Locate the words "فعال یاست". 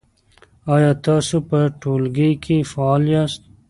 2.71-3.41